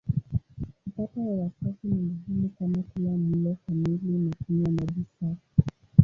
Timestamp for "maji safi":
4.71-5.69